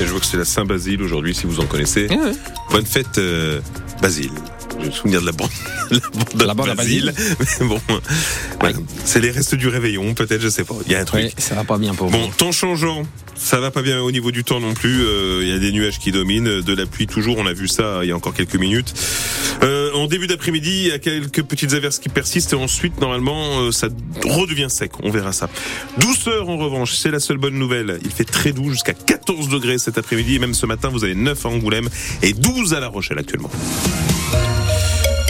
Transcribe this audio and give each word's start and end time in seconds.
Et 0.00 0.06
je 0.06 0.10
vois 0.10 0.20
que 0.20 0.26
c'est 0.26 0.36
la 0.38 0.44
Saint-Basile 0.44 1.02
aujourd'hui, 1.02 1.34
si 1.34 1.46
vous 1.46 1.60
en 1.60 1.66
connaissez. 1.66 2.08
Bonne 2.70 2.86
fête, 2.86 3.18
euh, 3.18 3.60
Basile. 4.00 4.30
Je 4.80 4.86
me 4.86 4.90
souvenir 4.90 5.20
de 5.20 5.26
la 5.26 5.32
bande, 5.32 5.50
la 5.90 5.98
bande, 5.98 6.42
La 6.46 6.54
bande 6.54 6.68
à 6.70 6.74
Basile. 6.74 7.12
Mais 7.60 7.66
bon, 7.66 7.80
voilà. 8.60 8.76
c'est 9.04 9.20
les 9.20 9.30
restes 9.30 9.54
du 9.54 9.68
réveillon, 9.68 10.14
peut-être, 10.14 10.40
je 10.40 10.48
sais 10.48 10.64
pas. 10.64 10.74
Il 10.86 10.92
y 10.92 10.94
a 10.94 11.00
un 11.00 11.04
truc. 11.04 11.24
Oui, 11.24 11.34
ça 11.36 11.54
va 11.54 11.64
pas 11.64 11.76
bien 11.76 11.94
pour 11.94 12.08
vous. 12.08 12.16
Bon, 12.16 12.28
temps 12.30 12.52
changeant. 12.52 13.02
Ça 13.34 13.60
va 13.60 13.70
pas 13.70 13.82
bien 13.82 14.00
au 14.00 14.10
niveau 14.10 14.30
du 14.30 14.42
temps 14.42 14.60
non 14.60 14.72
plus. 14.72 15.02
Euh, 15.02 15.40
Il 15.42 15.48
y 15.48 15.52
a 15.52 15.58
des 15.58 15.72
nuages 15.72 15.98
qui 15.98 16.12
dominent, 16.12 16.62
de 16.62 16.74
la 16.74 16.86
pluie 16.86 17.06
toujours. 17.06 17.36
On 17.38 17.46
a 17.46 17.52
vu 17.52 17.68
ça 17.68 18.00
il 18.02 18.08
y 18.08 18.12
a 18.12 18.16
encore 18.16 18.32
quelques 18.34 18.56
minutes. 18.56 18.94
En 19.94 20.06
début 20.06 20.26
d'après-midi, 20.26 20.70
il 20.70 20.86
y 20.88 20.92
a 20.92 20.98
quelques 20.98 21.42
petites 21.42 21.72
averses 21.72 21.98
qui 21.98 22.08
persistent 22.08 22.52
et 22.52 22.56
ensuite, 22.56 23.00
normalement, 23.00 23.60
euh, 23.60 23.72
ça 23.72 23.88
redevient 24.24 24.68
sec. 24.68 24.92
On 25.02 25.10
verra 25.10 25.32
ça. 25.32 25.48
Douceur 25.98 26.48
en 26.48 26.56
revanche, 26.56 26.94
c'est 26.94 27.10
la 27.10 27.20
seule 27.20 27.38
bonne 27.38 27.58
nouvelle. 27.58 27.98
Il 28.04 28.10
fait 28.10 28.24
très 28.24 28.52
doux, 28.52 28.70
jusqu'à 28.70 28.94
14 28.94 29.48
degrés 29.48 29.78
cet 29.78 29.98
après-midi 29.98 30.36
et 30.36 30.38
même 30.38 30.54
ce 30.54 30.66
matin, 30.66 30.88
vous 30.88 31.04
avez 31.04 31.14
9 31.14 31.46
à 31.46 31.48
Angoulême 31.48 31.88
et 32.22 32.32
12 32.32 32.74
à 32.74 32.80
La 32.80 32.88
Rochelle 32.88 33.18
actuellement. 33.18 33.50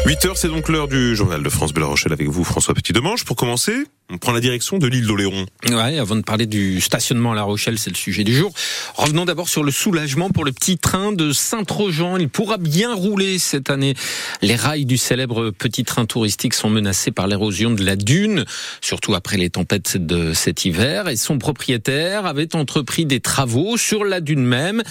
8 0.07 0.25
heures, 0.25 0.37
c'est 0.37 0.49
donc 0.49 0.69
l'heure 0.69 0.89
du 0.89 1.15
journal 1.15 1.43
de 1.43 1.49
France 1.49 1.73
Bleu 1.73 1.83
La 1.83 1.89
Rochelle 1.89 2.13
avec 2.13 2.29
vous, 2.29 2.43
François 2.43 2.75
Petit-Demange. 2.75 3.25
Pour 3.25 3.37
commencer, 3.37 3.85
on 4.11 4.19
prend 4.19 4.33
la 4.33 4.41
direction 4.41 4.79
de 4.79 4.87
l'île 4.87 5.07
d'Oléron. 5.07 5.47
Ouais, 5.69 5.99
avant 5.99 6.17
de 6.17 6.23
parler 6.23 6.47
du 6.47 6.81
stationnement 6.81 7.33
à 7.33 7.35
La 7.35 7.43
Rochelle, 7.43 7.79
c'est 7.79 7.91
le 7.91 7.97
sujet 7.97 8.25
du 8.25 8.35
jour. 8.35 8.53
Revenons 8.97 9.25
d'abord 9.25 9.49
sur 9.49 9.63
le 9.63 9.71
soulagement 9.71 10.31
pour 10.31 10.45
le 10.45 10.53
petit 10.53 10.79
train 10.79 11.13
de 11.13 11.33
Saint-Trojan. 11.33 12.17
Il 12.17 12.29
pourra 12.29 12.57
bien 12.57 12.95
rouler 12.95 13.39
cette 13.39 13.71
année. 13.71 13.95
Les 14.43 14.57
rails 14.57 14.85
du 14.85 14.99
célèbre 14.99 15.51
petit 15.51 15.85
train 15.85 16.07
touristique 16.07 16.55
sont 16.55 16.71
menacés 16.71 17.13
par 17.13 17.29
l'érosion 17.29 17.71
de 17.71 17.85
la 17.85 17.95
dune, 17.95 18.45
surtout 18.81 19.15
après 19.15 19.37
les 19.37 19.51
tempêtes 19.51 19.97
de 19.97 20.33
cet 20.33 20.65
hiver. 20.65 21.09
Et 21.09 21.17
son 21.17 21.39
propriétaire 21.39 22.27
avait 22.27 22.57
entrepris 22.57 23.07
des 23.07 23.21
travaux 23.21 23.77
sur 23.77 24.05
la 24.05 24.21
dune 24.21 24.45
même, 24.45 24.83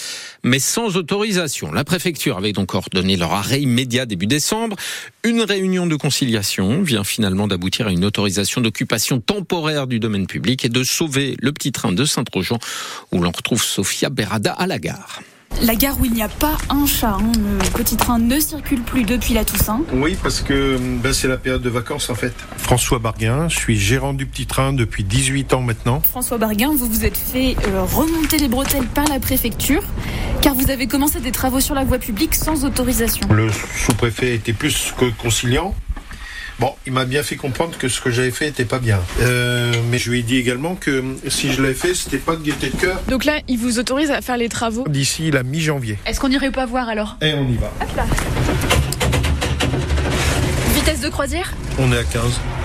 mais 0.43 0.59
sans 0.59 0.95
autorisation. 0.95 1.71
La 1.71 1.83
préfecture 1.83 2.37
avait 2.37 2.53
donc 2.53 2.73
ordonné 2.73 3.17
leur 3.17 3.33
arrêt 3.33 3.61
immédiat 3.61 4.05
début 4.05 4.27
décembre. 4.27 4.77
Une 5.23 5.41
réunion 5.41 5.87
de 5.87 5.97
conciliation 5.97 6.81
vient 6.81 7.03
finalement 7.03 7.47
d'aboutir 7.47 7.87
à 7.87 7.91
une 7.91 8.05
autorisation 8.05 8.61
d'occupation 8.61 9.08
temporaire 9.17 9.87
du 9.87 9.99
domaine 9.99 10.27
public 10.27 10.63
et 10.65 10.69
de 10.69 10.83
sauver 10.83 11.35
le 11.41 11.51
petit 11.51 11.71
train 11.71 11.91
de 11.91 12.05
Saint-Trojan 12.05 12.59
où 13.11 13.21
l'on 13.21 13.31
retrouve 13.31 13.63
Sofia 13.63 14.09
Berada 14.09 14.53
à 14.53 14.67
la 14.67 14.77
gare. 14.77 15.21
La 15.63 15.73
gare 15.73 15.99
où 15.99 16.05
il 16.05 16.13
n'y 16.13 16.21
a 16.21 16.29
pas 16.29 16.57
un 16.69 16.85
chat. 16.85 17.17
hein. 17.19 17.31
Le 17.35 17.69
petit 17.71 17.97
train 17.97 18.19
ne 18.19 18.39
circule 18.39 18.81
plus 18.83 19.03
depuis 19.03 19.33
la 19.33 19.43
Toussaint. 19.43 19.81
Oui, 19.93 20.15
parce 20.21 20.41
que 20.41 20.77
ben, 21.01 21.11
c'est 21.11 21.27
la 21.27 21.37
période 21.37 21.63
de 21.63 21.69
vacances 21.69 22.09
en 22.11 22.15
fait. 22.15 22.33
François 22.57 22.99
Barguin, 22.99 23.49
je 23.49 23.57
suis 23.57 23.77
gérant 23.77 24.13
du 24.13 24.27
petit 24.27 24.45
train 24.45 24.73
depuis 24.73 25.03
18 25.03 25.53
ans 25.55 25.61
maintenant. 25.61 26.01
François 26.07 26.37
Barguin, 26.37 26.69
vous 26.75 26.85
vous 26.87 27.03
êtes 27.03 27.17
fait 27.17 27.55
euh, 27.67 27.81
remonter 27.81 28.37
les 28.37 28.47
bretelles 28.47 28.85
par 28.85 29.05
la 29.07 29.19
préfecture 29.19 29.81
car 30.41 30.53
vous 30.53 30.69
avez 30.69 30.85
commencé 30.87 31.19
des 31.19 31.31
travaux 31.31 31.59
sur 31.59 31.73
la 31.73 31.83
voie 31.83 31.97
publique 31.97 32.35
sans 32.35 32.63
autorisation. 32.63 33.27
Le 33.31 33.49
sous-préfet 33.75 34.35
était 34.35 34.53
plus 34.53 34.93
que 34.97 35.05
conciliant. 35.21 35.73
Bon, 36.59 36.75
il 36.85 36.91
m'a 36.91 37.05
bien 37.05 37.23
fait 37.23 37.37
comprendre 37.37 37.77
que 37.77 37.87
ce 37.87 38.01
que 38.01 38.11
j'avais 38.11 38.31
fait 38.31 38.47
était 38.49 38.65
pas 38.65 38.79
bien. 38.79 38.99
Euh, 39.21 39.71
mais 39.89 39.97
je 39.97 40.09
lui 40.11 40.19
ai 40.19 40.23
dit 40.23 40.35
également 40.35 40.75
que 40.75 41.15
si 41.29 41.53
je 41.53 41.61
l'avais 41.61 41.73
fait, 41.73 41.93
c'était 41.93 42.17
pas 42.17 42.35
de 42.35 42.43
gaieté 42.43 42.69
de 42.69 42.75
cœur. 42.75 42.99
Donc 43.07 43.23
là, 43.23 43.39
il 43.47 43.57
vous 43.57 43.79
autorise 43.79 44.11
à 44.11 44.19
faire 44.21 44.35
les 44.35 44.49
travaux. 44.49 44.83
D'ici 44.89 45.31
la 45.31 45.43
mi-janvier. 45.43 45.97
Est-ce 46.05 46.19
qu'on 46.19 46.27
n'irait 46.27 46.51
pas 46.51 46.65
voir 46.65 46.89
alors 46.89 47.15
Et 47.21 47.33
on 47.33 47.47
y 47.47 47.55
va. 47.55 47.71
Vitesse 50.75 50.99
de 50.99 51.07
croisière 51.07 51.53
On 51.77 51.93
est 51.93 51.97
à 51.99 52.03
15. 52.03 52.23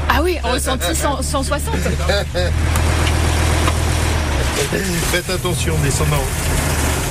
Ah 0.08 0.22
oui, 0.24 0.38
en 0.42 0.50
ressenti 0.52 0.92
100 0.94 1.22
160. 1.22 1.74
Faites 5.12 5.30
attention, 5.30 5.74
descendant. 5.84 6.22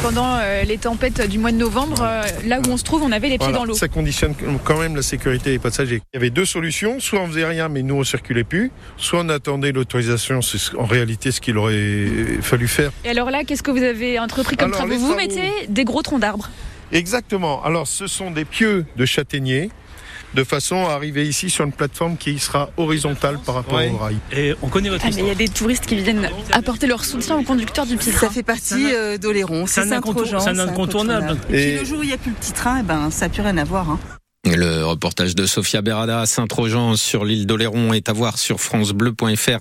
Pendant 0.04 0.36
euh, 0.36 0.64
les 0.64 0.78
tempêtes 0.78 1.22
du 1.30 1.40
mois 1.40 1.54
de 1.54 1.58
novembre, 1.58 2.02
euh, 2.02 2.24
là 2.46 2.60
où 2.60 2.70
on 2.70 2.76
se 2.76 2.84
trouve, 2.84 3.04
on 3.04 3.12
avait 3.14 3.30
les 3.30 3.38
pieds 3.38 3.48
Voilà, 3.48 3.60
dans 3.60 3.64
l'eau. 3.64 3.74
ça 3.74 3.88
conditionne 3.88 4.36
quand 4.66 4.78
même 4.78 4.98
la 4.98 5.02
sécurité 5.02 5.52
des 5.52 5.60
passagers. 5.60 6.02
Il 6.14 6.16
y 6.16 6.18
avait 6.18 6.30
deux 6.30 6.44
solutions, 6.44 7.00
soit 7.00 7.22
on 7.22 7.28
faisait 7.28 7.46
rien 7.46 7.70
mais 7.70 7.84
nous 7.84 7.96
on 7.96 8.04
circulait 8.04 8.44
plus, 8.44 8.70
soit 8.98 9.22
on 9.22 9.30
attendait 9.30 9.72
l'autorisation, 9.72 10.42
c'est 10.42 10.58
ce- 10.58 10.76
en 10.76 10.84
réalité 10.84 11.32
ce 11.32 11.40
qu'il 11.40 11.58
aurait 11.58 12.08
fallu 12.42 12.68
faire. 12.68 12.92
Et 13.06 13.10
alors 13.12 13.32
là, 13.32 13.46
qu'est-ce 13.46 13.64
que 13.64 13.72
vous 13.72 13.82
avez 13.82 14.20
entrepris 14.20 14.58
comme 14.58 14.74
Alors, 14.74 14.86
travaux 14.86 14.98
Vous 14.98 15.16
mettez 15.16 15.68
des 15.70 15.86
gros 15.86 16.02
troncs 16.02 16.20
d'arbres. 16.20 16.50
Exactement. 16.92 17.64
Alors 17.64 17.88
ce 17.88 18.06
sont 18.08 18.30
des 18.30 18.44
pieux 18.46 18.86
de 18.98 19.06
châtaignier 19.06 19.70
de 20.34 20.44
façon 20.44 20.86
à 20.88 20.94
arriver 20.94 21.28
ici 21.28 21.50
sur 21.50 21.64
une 21.66 21.72
plateforme 21.72 22.18
qui 22.18 22.40
sera 22.40 22.70
horizontale 22.78 23.40
par 23.46 23.56
rapport 23.56 23.78
Ouais. 23.78 23.92
au 23.94 23.98
rail. 23.98 24.18
Et 24.32 24.54
on 24.62 24.68
connaît 24.68 24.90
votre 24.90 25.06
Ah, 25.06 25.10
il 25.12 25.26
y 25.26 25.30
a 25.30 25.36
des 25.36 25.48
touristes 25.48 25.86
qui 25.86 25.96
viennent 25.96 26.30
apporter 26.52 26.88
leur 26.88 27.04
soutien 27.06 27.38
au 27.38 27.44
conducteur 27.44 27.86
du 27.86 27.98
petit 27.98 28.12
Ça 28.12 28.18
train. 28.18 28.30
fait 28.30 28.44
partie 28.44 28.94
euh, 28.94 29.18
d'Oléron. 29.18 29.66
c'est 29.68 29.82
un 29.82 29.92
incontour- 29.92 30.26
c'est 30.42 30.50
un 30.50 30.60
incontournable. 30.60 31.38
Et, 31.50 31.54
Et- 31.54 31.70
puis 31.72 31.80
le 31.80 31.86
jour 31.86 32.00
où 32.00 32.04
il 32.04 32.08
n'y 32.08 32.14
a 32.14 32.18
plus 32.18 32.32
le 32.32 32.36
petit 32.38 32.52
train, 32.54 32.80
eh 32.80 32.84
ben, 32.84 33.10
ça 33.12 33.26
n'a 33.26 33.30
plus 33.34 33.42
rien 33.42 33.58
à 33.58 33.64
voir. 33.64 33.90
hein. 33.90 34.00
Le 34.46 34.84
reportage 34.84 35.36
de 35.36 35.46
Sofia 35.46 35.82
Berada 35.82 36.20
à 36.20 36.26
Saint-Trojan 36.26 36.98
sur 36.98 37.24
l'île 37.24 37.46
d'Oléron 37.46 37.94
est 37.94 38.10
à 38.10 38.14
voir 38.14 38.38
sur 38.38 38.60
francebleu.fr 38.60 39.60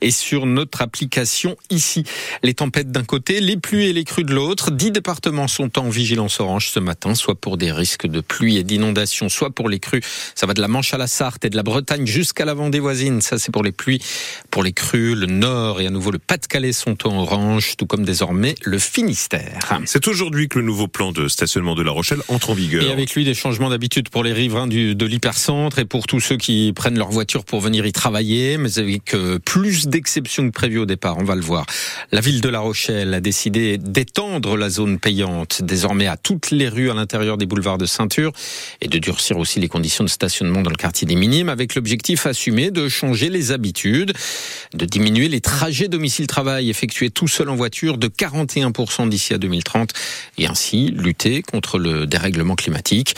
et 0.00 0.10
sur 0.10 0.46
notre 0.46 0.82
application 0.82 1.56
ici. 1.70 2.02
Les 2.42 2.52
tempêtes 2.52 2.90
d'un 2.90 3.04
côté, 3.04 3.38
les 3.38 3.56
pluies 3.56 3.86
et 3.86 3.92
les 3.92 4.02
crues 4.02 4.24
de 4.24 4.34
l'autre. 4.34 4.72
Dix 4.72 4.90
départements 4.90 5.46
sont 5.46 5.78
en 5.78 5.88
vigilance 5.88 6.40
orange 6.40 6.70
ce 6.70 6.80
matin, 6.80 7.14
soit 7.14 7.36
pour 7.36 7.56
des 7.56 7.70
risques 7.70 8.08
de 8.08 8.20
pluie 8.20 8.56
et 8.56 8.64
d'inondation, 8.64 9.28
soit 9.28 9.50
pour 9.50 9.68
les 9.68 9.78
crues. 9.78 10.02
Ça 10.34 10.46
va 10.46 10.54
de 10.54 10.60
la 10.60 10.66
Manche 10.66 10.92
à 10.92 10.98
la 10.98 11.06
Sarthe 11.06 11.44
et 11.44 11.50
de 11.50 11.56
la 11.56 11.62
Bretagne 11.62 12.04
jusqu'à 12.04 12.44
la 12.44 12.54
Vendée 12.54 12.80
voisine. 12.80 13.20
Ça, 13.20 13.38
c'est 13.38 13.52
pour 13.52 13.62
les 13.62 13.70
pluies. 13.70 14.02
Pour 14.50 14.64
les 14.64 14.72
crues, 14.72 15.14
le 15.14 15.26
Nord 15.26 15.80
et 15.80 15.86
à 15.86 15.90
nouveau 15.90 16.10
le 16.10 16.18
Pas-de-Calais 16.18 16.72
sont 16.72 17.06
en 17.06 17.20
orange, 17.20 17.76
tout 17.76 17.86
comme 17.86 18.04
désormais 18.04 18.56
le 18.62 18.80
Finistère. 18.80 19.78
C'est 19.84 20.08
aujourd'hui 20.08 20.48
que 20.48 20.58
le 20.58 20.64
nouveau 20.64 20.88
plan 20.88 21.12
de 21.12 21.28
stationnement 21.28 21.76
de 21.76 21.82
La 21.84 21.92
Rochelle 21.92 22.22
entre 22.26 22.50
en 22.50 22.54
vigueur. 22.54 22.82
Et 22.82 22.90
avec 22.90 23.14
lui, 23.14 23.24
des 23.24 23.34
changements 23.34 23.70
d'habitude 23.70 24.08
pour 24.08 24.23
les 24.24 24.32
riverains 24.32 24.66
de 24.66 25.06
l'hypercentre 25.06 25.78
et 25.78 25.84
pour 25.84 26.06
tous 26.06 26.20
ceux 26.20 26.36
qui 26.36 26.72
prennent 26.74 26.98
leur 26.98 27.10
voiture 27.10 27.44
pour 27.44 27.60
venir 27.60 27.86
y 27.86 27.92
travailler, 27.92 28.56
mais 28.56 28.78
avec 28.78 29.14
euh, 29.14 29.38
plus 29.38 29.86
d'exceptions 29.86 30.46
que 30.46 30.52
prévu 30.52 30.78
au 30.78 30.86
départ, 30.86 31.16
on 31.18 31.24
va 31.24 31.36
le 31.36 31.42
voir. 31.42 31.66
La 32.10 32.20
ville 32.20 32.40
de 32.40 32.48
La 32.48 32.60
Rochelle 32.60 33.14
a 33.14 33.20
décidé 33.20 33.78
d'étendre 33.78 34.56
la 34.56 34.70
zone 34.70 34.98
payante 34.98 35.62
désormais 35.62 36.06
à 36.06 36.16
toutes 36.16 36.50
les 36.50 36.68
rues 36.68 36.90
à 36.90 36.94
l'intérieur 36.94 37.36
des 37.36 37.46
boulevards 37.46 37.78
de 37.78 37.86
ceinture 37.86 38.32
et 38.80 38.88
de 38.88 38.98
durcir 38.98 39.38
aussi 39.38 39.60
les 39.60 39.68
conditions 39.68 40.04
de 40.04 40.08
stationnement 40.08 40.62
dans 40.62 40.70
le 40.70 40.76
quartier 40.76 41.06
des 41.06 41.14
Minimes 41.14 41.48
avec 41.48 41.74
l'objectif 41.74 42.26
assumé 42.26 42.70
de 42.70 42.88
changer 42.88 43.28
les 43.28 43.52
habitudes, 43.52 44.12
de 44.72 44.84
diminuer 44.84 45.28
les 45.28 45.40
trajets 45.40 45.88
domicile-travail 45.88 46.70
effectués 46.70 47.10
tout 47.10 47.28
seul 47.28 47.48
en 47.50 47.56
voiture 47.56 47.98
de 47.98 48.08
41% 48.08 49.08
d'ici 49.08 49.34
à 49.34 49.38
2030 49.38 49.90
et 50.38 50.46
ainsi 50.46 50.90
lutter 50.90 51.42
contre 51.42 51.78
le 51.78 52.06
dérèglement 52.06 52.56
climatique. 52.56 53.14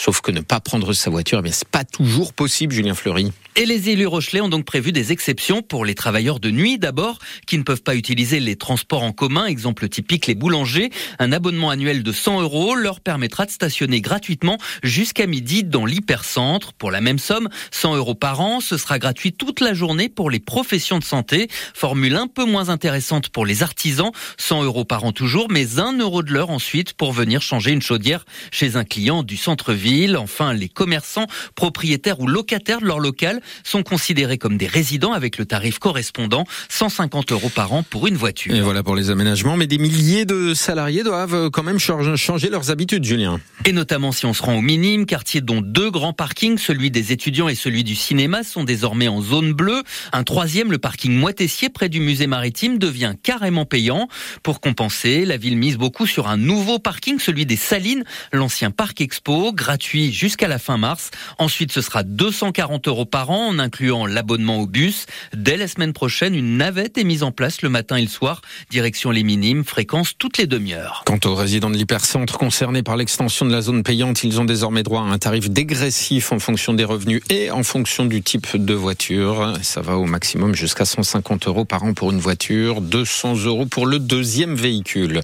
Sauf 0.00 0.22
que 0.22 0.30
ne 0.30 0.40
pas 0.40 0.60
prendre 0.60 0.94
sa 0.94 1.10
voiture, 1.10 1.40
eh 1.40 1.42
bien, 1.42 1.52
c'est 1.52 1.68
pas 1.68 1.84
toujours 1.84 2.32
possible, 2.32 2.72
Julien 2.72 2.94
Fleury. 2.94 3.32
Et 3.54 3.66
les 3.66 3.90
élus 3.90 4.06
rochelais 4.06 4.40
ont 4.40 4.48
donc 4.48 4.64
prévu 4.64 4.92
des 4.92 5.12
exceptions 5.12 5.60
pour 5.60 5.84
les 5.84 5.94
travailleurs 5.94 6.40
de 6.40 6.50
nuit 6.50 6.78
d'abord, 6.78 7.18
qui 7.46 7.58
ne 7.58 7.64
peuvent 7.64 7.82
pas 7.82 7.96
utiliser 7.96 8.40
les 8.40 8.56
transports 8.56 9.02
en 9.02 9.12
commun, 9.12 9.44
exemple 9.44 9.90
typique 9.90 10.26
les 10.26 10.34
boulangers. 10.34 10.88
Un 11.18 11.32
abonnement 11.32 11.68
annuel 11.68 12.02
de 12.02 12.12
100 12.12 12.40
euros 12.40 12.74
leur 12.76 13.00
permettra 13.00 13.44
de 13.44 13.50
stationner 13.50 14.00
gratuitement 14.00 14.56
jusqu'à 14.82 15.26
midi 15.26 15.64
dans 15.64 15.84
l'hypercentre. 15.84 16.72
Pour 16.72 16.90
la 16.90 17.02
même 17.02 17.18
somme, 17.18 17.50
100 17.70 17.96
euros 17.96 18.14
par 18.14 18.40
an, 18.40 18.60
ce 18.60 18.78
sera 18.78 18.98
gratuit 18.98 19.34
toute 19.34 19.60
la 19.60 19.74
journée 19.74 20.08
pour 20.08 20.30
les 20.30 20.40
professions 20.40 20.98
de 20.98 21.04
santé. 21.04 21.48
Formule 21.74 22.16
un 22.16 22.28
peu 22.28 22.46
moins 22.46 22.70
intéressante 22.70 23.28
pour 23.28 23.44
les 23.44 23.62
artisans, 23.62 24.12
100 24.38 24.62
euros 24.62 24.86
par 24.86 25.04
an 25.04 25.12
toujours, 25.12 25.48
mais 25.50 25.78
1 25.78 25.98
euro 25.98 26.22
de 26.22 26.32
l'heure 26.32 26.50
ensuite 26.50 26.94
pour 26.94 27.12
venir 27.12 27.42
changer 27.42 27.72
une 27.72 27.82
chaudière 27.82 28.24
chez 28.50 28.76
un 28.76 28.84
client 28.84 29.22
du 29.22 29.36
centre-ville. 29.36 29.89
Enfin, 30.16 30.52
les 30.52 30.68
commerçants, 30.68 31.26
propriétaires 31.54 32.20
ou 32.20 32.26
locataires 32.26 32.80
de 32.80 32.86
leur 32.86 33.00
local 33.00 33.40
sont 33.64 33.82
considérés 33.82 34.38
comme 34.38 34.56
des 34.56 34.66
résidents 34.66 35.12
avec 35.12 35.38
le 35.38 35.46
tarif 35.46 35.78
correspondant, 35.78 36.44
150 36.68 37.32
euros 37.32 37.50
par 37.54 37.72
an 37.72 37.82
pour 37.82 38.06
une 38.06 38.16
voiture. 38.16 38.54
Et 38.54 38.60
voilà 38.60 38.82
pour 38.82 38.94
les 38.94 39.10
aménagements, 39.10 39.56
mais 39.56 39.66
des 39.66 39.78
milliers 39.78 40.24
de 40.24 40.54
salariés 40.54 41.02
doivent 41.02 41.50
quand 41.50 41.62
même 41.62 41.78
changer 41.78 42.16
changer 42.16 42.50
leurs 42.50 42.70
habitudes, 42.70 43.04
Julien. 43.04 43.40
Et 43.66 43.72
notamment 43.72 44.12
si 44.12 44.26
on 44.26 44.34
se 44.34 44.42
rend 44.42 44.56
au 44.56 44.60
minime, 44.60 45.06
quartier 45.06 45.40
dont 45.40 45.60
deux 45.60 45.90
grands 45.90 46.12
parkings, 46.12 46.58
celui 46.58 46.90
des 46.90 47.12
étudiants 47.12 47.48
et 47.48 47.54
celui 47.54 47.84
du 47.84 47.94
cinéma, 47.94 48.44
sont 48.44 48.64
désormais 48.64 49.08
en 49.08 49.20
zone 49.20 49.52
bleue. 49.52 49.82
Un 50.12 50.24
troisième, 50.24 50.70
le 50.70 50.78
parking 50.78 51.12
Moitessier 51.12 51.68
près 51.68 51.88
du 51.88 52.00
musée 52.00 52.26
maritime, 52.26 52.78
devient 52.78 53.14
carrément 53.22 53.64
payant. 53.64 54.08
Pour 54.42 54.60
compenser, 54.60 55.24
la 55.24 55.36
ville 55.36 55.56
mise 55.56 55.76
beaucoup 55.76 56.06
sur 56.06 56.28
un 56.28 56.36
nouveau 56.36 56.78
parking, 56.78 57.18
celui 57.18 57.46
des 57.46 57.56
Salines, 57.56 58.04
l'ancien 58.32 58.70
parc 58.70 59.00
expo, 59.00 59.52
gratuit 59.70 60.12
jusqu'à 60.12 60.48
la 60.48 60.58
fin 60.58 60.78
mars. 60.78 61.12
Ensuite, 61.38 61.70
ce 61.70 61.80
sera 61.80 62.02
240 62.02 62.88
euros 62.88 63.04
par 63.04 63.30
an 63.30 63.50
en 63.50 63.60
incluant 63.60 64.04
l'abonnement 64.04 64.58
au 64.58 64.66
bus. 64.66 65.06
Dès 65.32 65.56
la 65.56 65.68
semaine 65.68 65.92
prochaine, 65.92 66.34
une 66.34 66.56
navette 66.56 66.98
est 66.98 67.04
mise 67.04 67.22
en 67.22 67.30
place 67.30 67.62
le 67.62 67.68
matin 67.68 67.94
et 67.94 68.02
le 68.02 68.08
soir. 68.08 68.42
Direction 68.70 69.12
les 69.12 69.22
minimes, 69.22 69.62
fréquence 69.62 70.14
toutes 70.18 70.38
les 70.38 70.48
demi-heures. 70.48 71.04
Quant 71.06 71.20
aux 71.24 71.36
résidents 71.36 71.70
de 71.70 71.76
l'hypercentre 71.76 72.36
concernés 72.36 72.82
par 72.82 72.96
l'extension 72.96 73.46
de 73.46 73.52
la 73.52 73.60
zone 73.60 73.84
payante, 73.84 74.24
ils 74.24 74.40
ont 74.40 74.44
désormais 74.44 74.82
droit 74.82 75.02
à 75.02 75.04
un 75.04 75.18
tarif 75.18 75.48
dégressif 75.48 76.32
en 76.32 76.40
fonction 76.40 76.74
des 76.74 76.82
revenus 76.82 77.22
et 77.30 77.52
en 77.52 77.62
fonction 77.62 78.06
du 78.06 78.22
type 78.22 78.56
de 78.56 78.74
voiture. 78.74 79.52
Ça 79.62 79.82
va 79.82 79.98
au 79.98 80.04
maximum 80.04 80.52
jusqu'à 80.56 80.84
150 80.84 81.46
euros 81.46 81.64
par 81.64 81.84
an 81.84 81.94
pour 81.94 82.10
une 82.10 82.18
voiture, 82.18 82.80
200 82.80 83.44
euros 83.44 83.66
pour 83.66 83.86
le 83.86 84.00
deuxième 84.00 84.56
véhicule. 84.56 85.22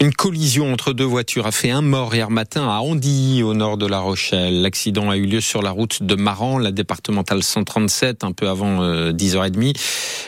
Une 0.00 0.12
collision 0.12 0.72
entre 0.72 0.92
deux 0.92 1.04
voitures 1.04 1.46
a 1.46 1.52
fait 1.52 1.70
un 1.70 1.82
mort 1.82 2.12
hier 2.12 2.30
matin 2.32 2.68
à 2.68 2.80
Andilly, 2.80 3.44
au 3.44 3.54
nord 3.54 3.76
de 3.76 3.83
La 3.86 4.00
Rochelle. 4.00 4.62
L'accident 4.62 5.10
a 5.10 5.16
eu 5.16 5.26
lieu 5.26 5.40
sur 5.40 5.62
la 5.62 5.70
route 5.70 6.02
de 6.02 6.14
Maran, 6.14 6.58
la 6.58 6.72
départementale 6.72 7.42
137, 7.42 8.24
un 8.24 8.32
peu 8.32 8.48
avant 8.48 8.82
10h30. 9.12 9.68
Euh, 9.68 9.72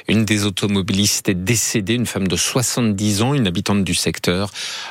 une 0.08 0.24
des 0.24 0.44
automobilistes 0.44 1.28
est 1.28 1.34
décédée, 1.34 1.94
une 1.94 2.06
femme 2.06 2.28
de 2.28 2.36
70 2.36 3.22
ans, 3.22 3.34
une 3.34 3.46
habitante 3.46 3.82
du 3.84 3.94
secteur. 3.94 4.50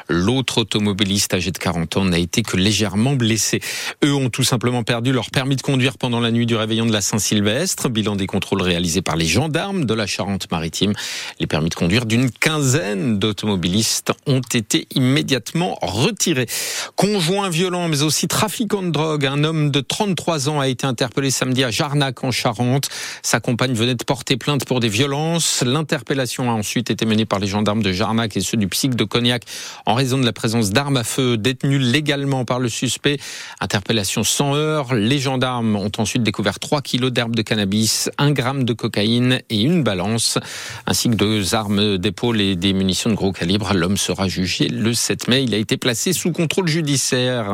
L'autre 0.09 0.59
automobiliste 0.59 1.33
âgé 1.33 1.51
de 1.51 1.57
40 1.57 1.97
ans 1.97 2.05
n'a 2.05 2.19
été 2.19 2.41
que 2.41 2.57
légèrement 2.57 3.13
blessé. 3.13 3.61
Eux 4.03 4.13
ont 4.13 4.29
tout 4.29 4.43
simplement 4.43 4.83
perdu 4.83 5.11
leur 5.13 5.29
permis 5.29 5.55
de 5.55 5.61
conduire 5.61 5.97
pendant 5.97 6.19
la 6.19 6.31
nuit 6.31 6.45
du 6.45 6.55
réveillon 6.55 6.85
de 6.85 6.91
la 6.91 7.01
Saint-Sylvestre. 7.01 7.89
Bilan 7.89 8.15
des 8.15 8.27
contrôles 8.27 8.61
réalisés 8.61 9.01
par 9.01 9.15
les 9.15 9.25
gendarmes 9.25 9.85
de 9.85 9.93
la 9.93 10.05
Charente-Maritime. 10.05 10.93
Les 11.39 11.47
permis 11.47 11.69
de 11.69 11.75
conduire 11.75 12.05
d'une 12.05 12.29
quinzaine 12.29 13.19
d'automobilistes 13.19 14.11
ont 14.27 14.41
été 14.53 14.87
immédiatement 14.95 15.77
retirés. 15.81 16.47
Conjoint 16.95 17.49
violent, 17.49 17.87
mais 17.87 18.01
aussi 18.01 18.27
trafiquant 18.55 18.83
de 18.83 18.89
drogue. 18.89 19.25
Un 19.25 19.43
homme 19.43 19.69
de 19.69 19.81
33 19.81 20.47
ans 20.47 20.61
a 20.61 20.69
été 20.69 20.87
interpellé 20.87 21.29
samedi 21.29 21.65
à 21.65 21.71
Jarnac 21.71 22.23
en 22.23 22.31
Charente. 22.31 22.87
Sa 23.21 23.41
compagne 23.41 23.73
venait 23.73 23.95
de 23.95 24.03
porter 24.05 24.37
plainte 24.37 24.63
pour 24.63 24.79
des 24.79 24.87
violences. 24.87 25.61
L'interpellation 25.61 26.49
a 26.49 26.53
ensuite 26.53 26.89
été 26.89 27.05
menée 27.05 27.25
par 27.25 27.39
les 27.39 27.47
gendarmes 27.47 27.83
de 27.83 27.91
Jarnac 27.91 28.37
et 28.37 28.39
ceux 28.39 28.55
du 28.55 28.69
psych 28.69 28.95
de 28.95 29.03
Cognac 29.03 29.43
en 29.85 29.93
raison 29.93 30.17
de 30.17 30.23
la 30.23 30.31
présence 30.31 30.69
d'armes 30.69 30.95
à 30.95 31.03
feu 31.03 31.35
détenues 31.35 31.79
légalement 31.79 32.45
par 32.45 32.59
le 32.59 32.69
suspect. 32.69 33.17
Interpellation 33.59 34.23
sans 34.23 34.55
heure. 34.55 34.93
Les 34.93 35.19
gendarmes 35.19 35.75
ont 35.75 35.91
ensuite 35.97 36.23
découvert 36.23 36.57
3 36.57 36.81
kilos 36.81 37.11
d'herbes 37.11 37.35
de 37.35 37.41
cannabis, 37.41 38.09
1 38.19 38.31
gramme 38.31 38.63
de 38.63 38.71
cocaïne 38.71 39.41
et 39.49 39.61
une 39.61 39.83
balance, 39.83 40.37
ainsi 40.85 41.09
que 41.09 41.15
deux 41.15 41.55
armes 41.55 41.97
d'épaule 41.97 42.39
et 42.39 42.55
des 42.55 42.71
munitions 42.71 43.09
de 43.09 43.15
gros 43.15 43.33
calibre. 43.33 43.73
L'homme 43.73 43.97
sera 43.97 44.29
jugé 44.29 44.69
le 44.69 44.93
7 44.93 45.27
mai. 45.27 45.43
Il 45.43 45.53
a 45.53 45.57
été 45.57 45.75
placé 45.75 46.13
sous 46.13 46.31
contrôle 46.31 46.69
judiciaire 46.69 47.53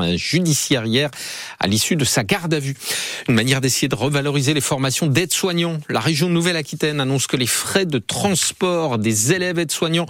à 0.99 1.67
l'issue 1.67 1.95
de 1.95 2.05
sa 2.05 2.23
garde 2.23 2.53
à 2.53 2.59
vue. 2.59 2.75
Une 3.27 3.35
manière 3.35 3.61
d'essayer 3.61 3.87
de 3.87 3.95
revaloriser 3.95 4.53
les 4.53 4.61
formations 4.61 5.07
d'aides-soignants. 5.07 5.79
La 5.89 5.99
région 5.99 6.29
Nouvelle-Aquitaine 6.29 6.99
annonce 6.99 7.27
que 7.27 7.37
les 7.37 7.47
frais 7.47 7.85
de 7.85 7.97
transport 7.99 8.97
des 8.97 9.33
élèves 9.33 9.59
aides-soignants 9.59 10.05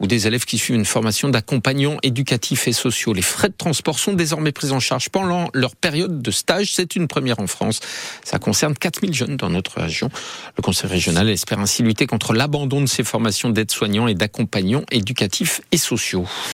ou 0.00 0.06
des 0.06 0.26
élèves 0.26 0.44
qui 0.44 0.58
suivent 0.58 0.76
une 0.76 0.84
formation 0.84 1.28
d'accompagnants 1.28 1.96
éducatifs 2.02 2.68
et 2.68 2.72
sociaux, 2.72 3.12
les 3.12 3.22
frais 3.22 3.48
de 3.48 3.54
transport 3.56 3.98
sont 3.98 4.12
désormais 4.12 4.52
pris 4.52 4.70
en 4.72 4.80
charge 4.80 5.08
pendant 5.08 5.48
leur 5.54 5.76
période 5.76 6.20
de 6.20 6.30
stage. 6.30 6.72
C'est 6.74 6.96
une 6.96 7.08
première 7.08 7.40
en 7.40 7.46
France. 7.46 7.80
Ça 8.24 8.38
concerne 8.38 8.74
4000 8.74 9.14
jeunes 9.14 9.36
dans 9.36 9.50
notre 9.50 9.80
région. 9.80 10.10
Le 10.56 10.62
Conseil 10.62 10.90
régional 10.90 11.28
espère 11.28 11.60
ainsi 11.60 11.82
lutter 11.82 12.06
contre 12.06 12.32
l'abandon 12.32 12.80
de 12.80 12.86
ces 12.86 13.04
formations 13.04 13.50
d'aides-soignants 13.50 14.08
et 14.08 14.14
d'accompagnants 14.14 14.84
éducatifs 14.90 15.60
et 15.72 15.78
sociaux. 15.78 16.26